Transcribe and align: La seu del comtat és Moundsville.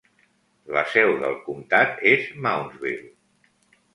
La 0.77 0.81
seu 0.93 1.11
del 1.25 1.35
comtat 1.49 2.01
és 2.13 2.25
Moundsville. 2.45 3.13